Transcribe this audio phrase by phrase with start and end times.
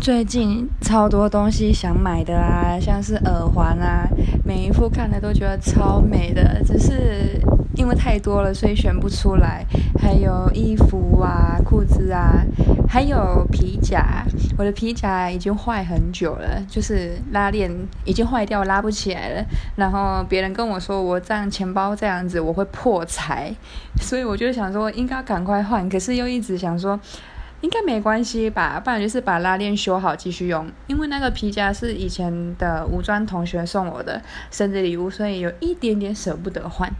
[0.00, 4.08] 最近超多东西想买的啊，像是耳环啊，
[4.44, 7.40] 每一副看了都觉得超美的，只是
[7.76, 9.64] 因为太多了，所以选不出来。
[10.00, 12.42] 还有衣服啊、裤子啊，
[12.88, 14.24] 还有皮夹。
[14.58, 17.70] 我的皮夹已经坏很久了，就是拉链
[18.04, 19.44] 已经坏掉，拉不起来了。
[19.76, 23.54] 然后别人跟我说，我这样钱包这样子我会破财，
[24.00, 26.98] 所以我就想说应该赶快换，可是又一直想说。
[27.62, 30.70] 应该没关系吧，不然就是把拉链修好继续用。
[30.86, 34.20] 因为那个皮夹是以前的吴专同学送我的
[34.50, 36.94] 生日礼物，所以有一点点舍不得换。